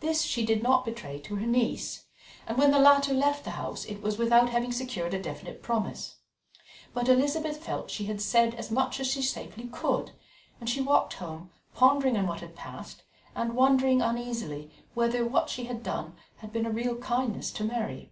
[0.00, 2.06] This she did not betray to her niece,
[2.46, 6.14] and when the latter left the house it was without having secured a definite promise,
[6.94, 10.12] but Elizabeth felt she had said as much as she safely could,
[10.58, 13.02] and she walked home, pondering on what had passed,
[13.34, 18.10] and wondering uneasily whether what she had done had been a real kindness to Mary.